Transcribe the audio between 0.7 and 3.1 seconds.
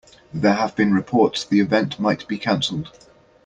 been reports the event might be canceled.